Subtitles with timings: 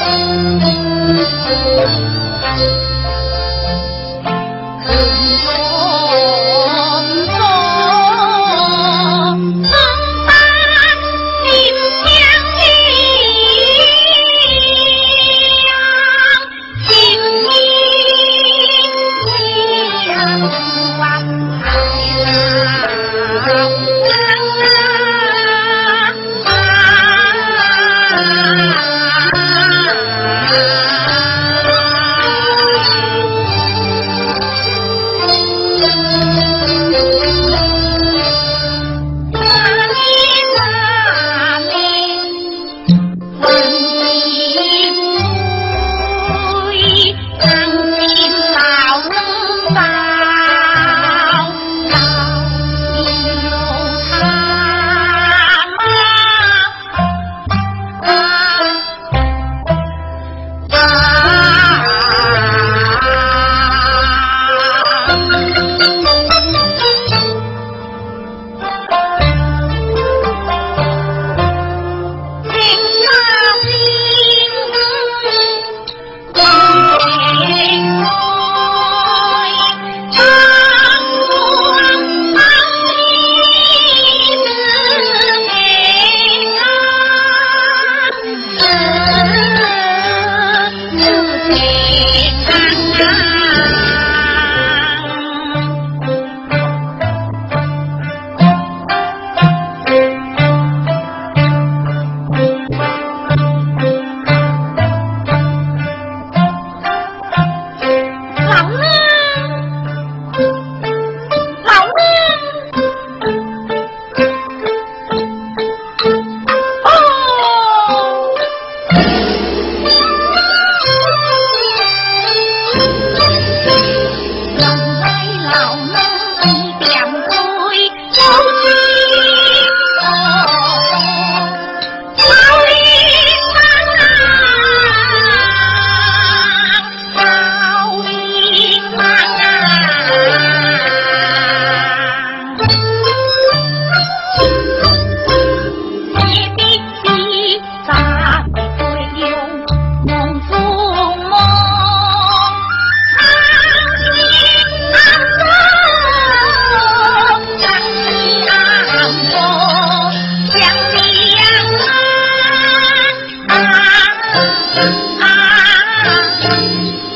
[0.00, 0.89] thank you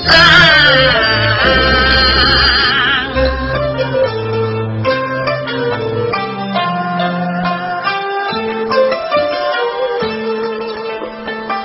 [0.07, 0.13] 老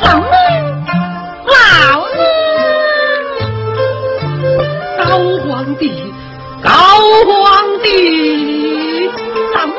[0.08, 0.22] 啊，
[1.46, 1.54] 老
[2.16, 2.20] 奴，
[4.98, 5.02] 高
[5.46, 5.84] 皇帝，
[6.64, 6.70] 高
[7.28, 7.44] 皇
[7.84, 9.08] 帝，
[9.54, 9.72] 啊奴，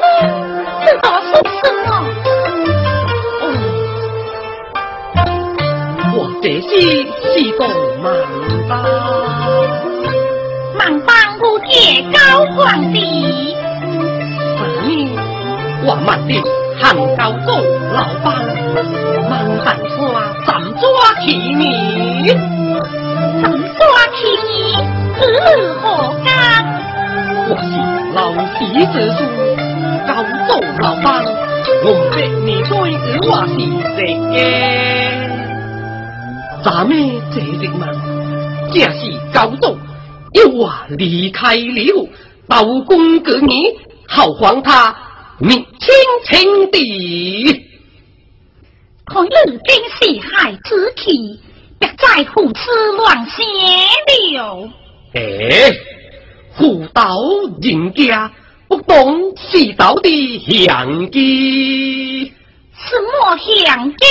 [0.80, 1.88] 你到说啊么？
[6.12, 6.68] 我这是
[7.32, 7.60] 是干
[8.02, 8.06] 嘛？
[11.70, 13.54] 谢高皇帝。
[15.82, 16.34] 我慢的
[16.78, 17.50] 汉高祖
[17.94, 18.34] 老帮，
[19.30, 19.32] 慢
[19.64, 19.98] 汉川，
[20.44, 20.84] 怎抓
[21.24, 22.28] 起你？
[23.40, 23.80] 怎抓
[24.12, 24.52] 起你？
[25.16, 25.48] 子女
[25.80, 25.82] 何
[26.24, 26.28] 干？
[27.48, 27.72] 我是
[28.14, 28.18] 老
[28.58, 29.18] 皮子叔，
[30.06, 30.10] 高
[30.46, 30.50] 祖
[30.82, 31.24] 老帮，
[31.84, 32.70] 我被你追
[33.26, 33.54] 我是
[33.96, 33.98] 谁
[34.32, 34.38] 耶？
[36.62, 36.92] 咱们
[37.32, 37.86] 这人嘛，
[38.72, 39.00] 正是
[39.32, 39.78] 高宗。
[41.30, 42.08] 开了
[42.48, 43.76] 道公给你，
[44.06, 44.96] 好还他
[45.38, 47.66] 明清清的。
[49.06, 49.28] 看日
[49.66, 51.40] 今是害之气，
[51.78, 53.44] 别再胡思乱想
[54.34, 54.70] 了。
[55.14, 55.72] 哎，
[56.54, 57.18] 胡道
[57.60, 58.30] 人家
[58.68, 62.32] 不懂世道的相机，
[62.72, 64.04] 什么相机？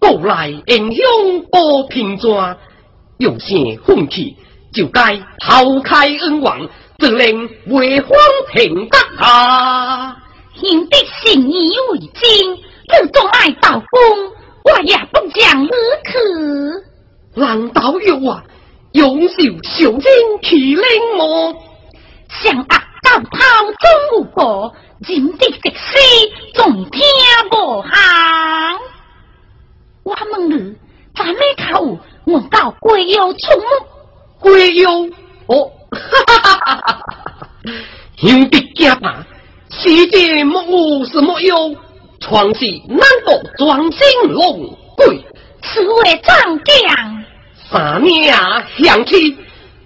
[0.00, 2.58] 古来英雄多平转，
[3.18, 4.36] 有些风气。
[4.74, 6.68] 就该抛开恩王，
[6.98, 8.10] 责令为荒
[8.52, 10.16] 平得啊！
[10.54, 12.56] 兄弟信以为真，
[12.88, 14.00] 自从爱道公，
[14.64, 15.70] 我也不讲而
[16.04, 17.40] 去。
[17.40, 18.42] 难道有啊？
[18.92, 20.02] 永寿小人
[20.42, 20.84] 去领
[21.18, 21.54] 我，
[22.42, 22.64] 想压
[23.02, 24.74] 高抛中无过，
[25.06, 25.96] 人的直死
[26.54, 27.00] 总听
[27.52, 27.90] 无行。
[30.02, 30.74] 我问你，
[31.14, 31.36] 咱们
[31.70, 33.93] 口我到贵有出没？
[34.44, 34.90] 鬼妖！
[35.46, 37.02] 哦，哈哈哈哈哈！
[38.18, 39.26] 兄弟家吧，
[39.70, 41.74] 世界莫无是莫有，
[42.20, 45.24] 创世难道装神龙鬼？
[45.62, 47.24] 此为长将。
[47.70, 48.34] 三年
[48.76, 49.34] 乡亲，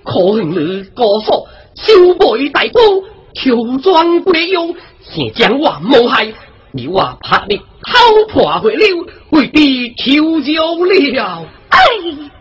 [0.02, 1.46] 可恨你高所
[1.76, 1.92] 修
[2.32, 2.80] 为大高，
[3.34, 4.74] 求转归勇，
[5.08, 6.32] 先将我谋害，
[6.72, 11.46] 你我怕你偷破回流，为敌求救了。
[11.68, 11.78] 哎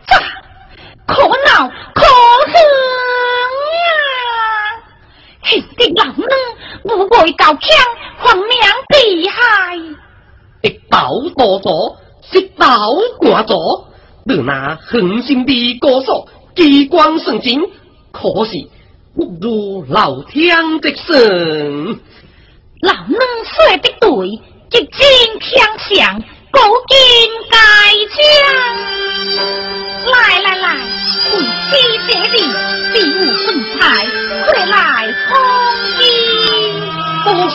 [0.09, 0.19] 呀，
[1.05, 2.01] 可恼可
[2.47, 2.53] 恨
[3.83, 3.87] 呀！
[5.43, 6.13] 兄弟老呢，
[7.47, 7.69] 无畏高强，
[8.17, 8.47] 荒命
[8.89, 9.77] 地害，
[10.63, 11.97] 一刀多左，
[12.33, 13.87] 一刀挂左。
[14.25, 17.61] 你那狠心的高手，机关神精，
[18.11, 18.69] 可惜
[19.15, 21.99] 不如老天的神。
[22.81, 24.39] 老能说的对，一
[24.71, 26.19] 经天相，
[26.51, 26.59] 古
[26.89, 26.97] 今
[27.49, 27.57] 改
[28.17, 28.19] 将。
[30.11, 30.75] 来来来，
[31.33, 31.39] 为
[31.69, 31.71] 妻
[32.07, 32.35] 这里，
[32.93, 33.15] 比武
[33.45, 33.47] 分
[33.79, 34.05] 财，
[34.45, 34.75] 快来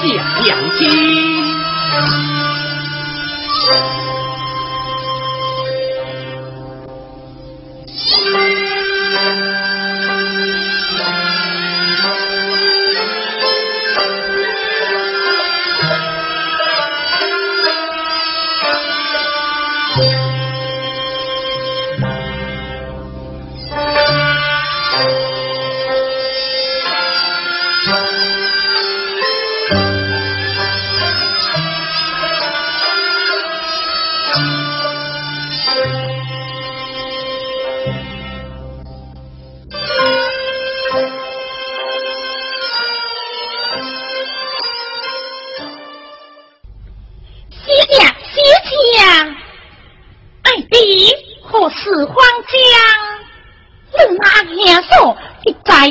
[0.00, 0.88] 两两斤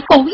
[0.01, 0.33] 同意。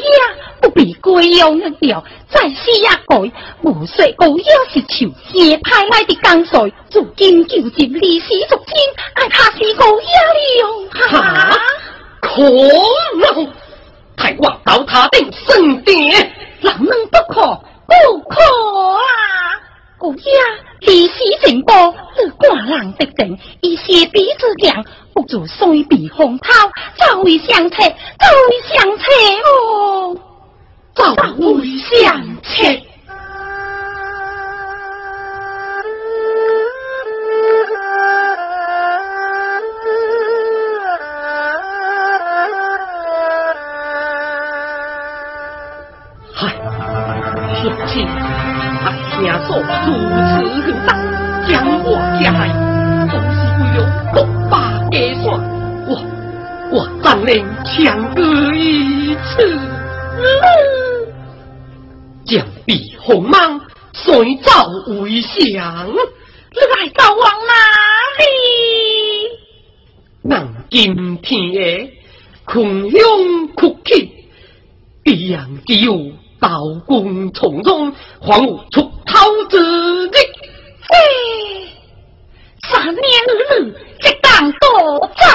[0.62, 1.38] 多谢娘亲。
[1.38, 3.31] 要一条，再死也改。
[3.62, 8.75] 无说高要是求邪派来的江水，如今就接历史逐天，
[9.13, 9.92] 爱他是高要
[10.57, 10.89] 了。
[11.09, 11.57] 哈！
[12.21, 13.50] 可怒！
[14.15, 17.42] 太王到他的圣殿，能能不可？
[17.86, 18.36] 不可
[18.95, 19.00] 啊！
[20.00, 20.15] 高要
[20.81, 21.13] 历史
[21.45, 24.83] 成波，是寡人的定，以邪比之强，
[25.28, 26.52] 不如随避风涛，
[26.98, 29.04] 早会相册，早会相册
[29.44, 30.18] 哦。
[30.96, 32.87] 早会相切。
[57.28, 57.36] 能
[57.66, 58.24] 强割
[58.56, 59.60] 一次？
[62.26, 63.60] 将避鸿芒，
[63.92, 64.52] 随走
[65.02, 65.88] 为相。
[65.92, 67.54] 来到往哪
[68.18, 68.24] 里？
[70.22, 71.94] 南今天夜，
[72.46, 73.00] 空乡
[73.58, 74.10] 哭泣，
[75.04, 76.10] 必然只有
[76.40, 77.92] 刀光从中，
[78.22, 79.58] 还无出头之
[80.06, 80.12] 日。
[80.82, 80.96] 嘿，
[82.70, 83.76] 三年日日，
[84.08, 85.26] 一当多走。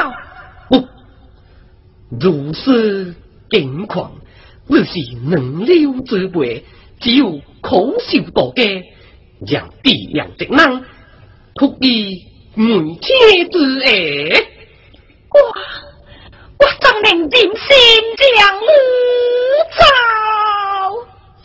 [0.70, 3.14] 不，如此
[3.50, 4.12] 境况，
[4.68, 6.64] 日是能留之辈。
[7.00, 8.62] 只有口秀多家，
[9.44, 10.84] 让地阳职能，
[11.56, 12.24] 突以
[12.54, 13.90] 门切之哎。
[15.32, 15.40] 我
[16.60, 17.50] 我怎能忍心
[18.16, 18.68] 将你
[19.74, 19.82] 走？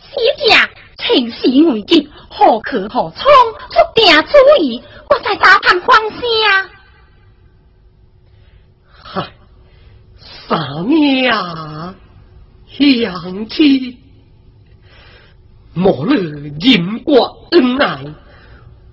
[0.00, 3.24] 西家情绪危急，何去何从？
[3.72, 4.80] 出定主意，
[5.10, 6.70] 我在打探方向。
[10.48, 11.94] 三年啊，
[12.66, 13.98] 乡亲。
[15.74, 18.02] 莫论人国恩爱，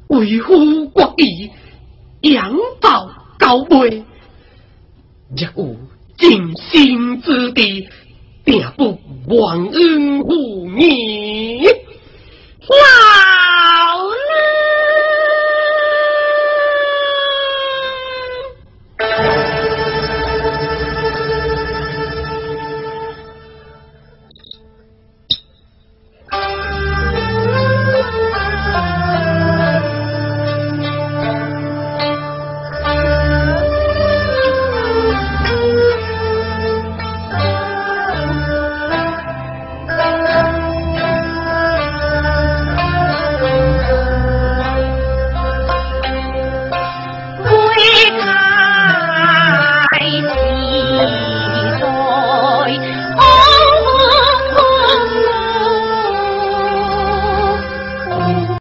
[0.07, 1.49] 为护国义，
[2.21, 3.09] 仰报
[3.39, 4.03] 高贵，
[5.35, 5.75] 若有
[6.17, 7.87] 尽心之地，
[8.43, 11.65] 定不忘恩负义。